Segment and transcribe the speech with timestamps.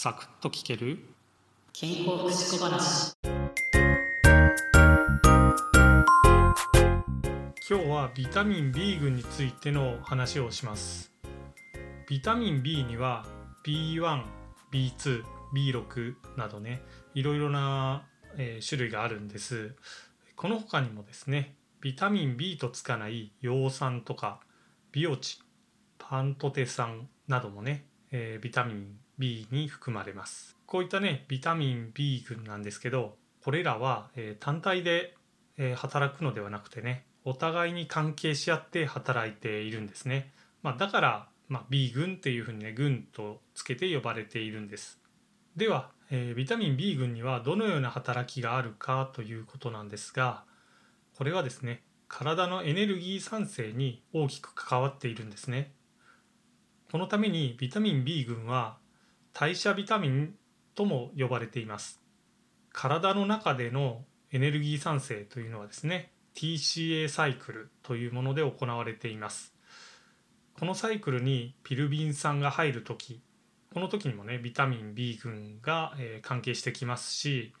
[0.00, 1.00] サクッと聞ける？
[1.72, 3.16] 健康福祉小話。
[7.68, 11.10] 今日はビタミン B 群についての話をします。
[12.08, 13.26] ビタミン B には
[13.66, 14.22] B1、
[14.72, 16.80] B2、B6 などね
[17.14, 18.04] いろいろな、
[18.36, 19.74] えー種類があるんです。
[20.36, 24.38] この他にもですねビタミン B とつかない葉酸とか
[24.92, 25.42] ビオチン
[25.98, 30.56] パントテ酸などもね、えービタミン B に含まれます。
[30.66, 35.14] こういったねビタミン B 群なんですけどこれらは、えー単体で、
[35.56, 45.00] えー働くのではなくてねお互いに関係し合って働いているんですね、まあ、だから、まあ、B 群っていうふうにね群とつけて呼ばれているんです。
[45.56, 50.44] では、えービタミン B 群にはどのような働きがあるかということなんですが
[51.16, 55.72] これはですね体のエネルギー産生に大きく関わっているんですね。
[56.90, 58.78] このためにビタミン B 群は
[59.40, 60.34] 代謝ビタミン
[60.74, 62.00] とも呼ばれています。
[62.72, 69.54] 体の中でのエネルギー産生というのはですね TCA サイクルというもので行われています。
[70.58, 73.22] このサイクルにピルビン酸が入る時
[73.72, 77.52] この時にもねビタミン B 群が、えー関係してきますし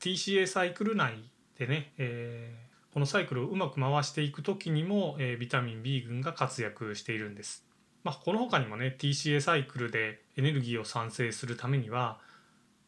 [0.00, 7.69] TCA サイクル内でね、えーこのサイクルをうまく回していく時にも、えービタミン B 群が活躍しているんです。
[8.02, 12.18] まあ、この他にもね TCA サイクルでエネルギーを産生するためには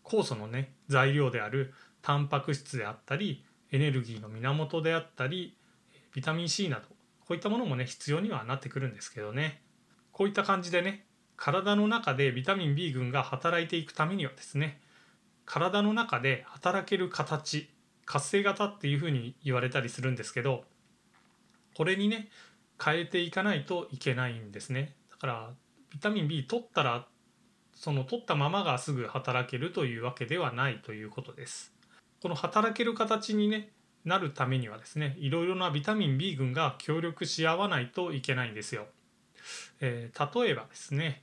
[0.05, 5.57] 酵素のね材料であるタンパク質であったりエネルギーの源であったり
[6.15, 6.83] ビタミン C など
[7.21, 9.63] こういったものもね必要にはなってくるんですけどね。
[10.13, 14.81] こういった感じでね体の中でビタミン B 群が働いていくためにはですね
[15.47, 17.71] 体の中で働ける形
[18.05, 20.65] 活性型っていうふうに言われたりするんですけど
[21.75, 22.29] これにね
[22.83, 24.95] 変えていかないといけないんですね。
[25.23, 25.51] から
[25.91, 27.07] ビタミン B 取ったら
[27.75, 31.73] その取ったままがすぐ働けるというわけではないということです。
[32.21, 33.71] この働ける形にね
[34.05, 38.87] なるためにはですねいろいろなビタミン B 群が協力し合わないといけないんですよ、
[39.81, 41.23] えー例えばですね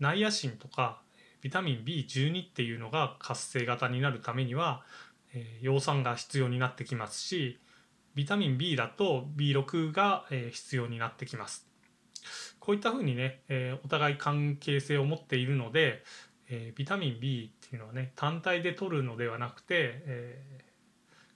[0.00, 1.00] ナイアシンとか
[1.40, 4.82] ビタミン B12 っていうのが活性型になるためには、
[5.32, 7.60] えー葉酸が必要になってきますし
[8.16, 11.68] ビタミン B だと B6 が、えー必要になってきます。
[12.68, 16.02] こういったふうにね、えーお互い関係性を持っているので、
[16.50, 20.38] えービタミン B っていうのはね単体で取るのではなくて、え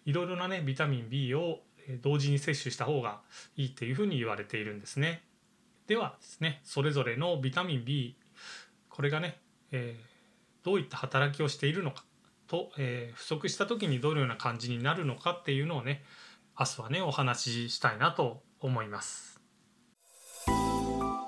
[0.04, 1.60] ーいろいろなねビタミン B を
[2.02, 3.22] 同時に摂取した方が
[3.56, 5.22] いいっていうふうに言われているんですね。
[5.86, 8.14] ではですねそれぞれのビタミン B
[8.90, 9.38] これがね、
[9.70, 12.04] えーどういった働きをしているのか
[12.46, 16.04] と、えー不足した時にどのような感じになるのかっていうのをね
[16.60, 19.41] 明日はねお話ししたいなと思います。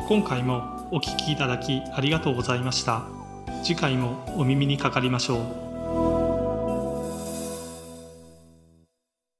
[0.06, 3.04] 今回もお聞きいただきありがとうございました。
[3.62, 5.73] 次回もお耳にかかりましょう。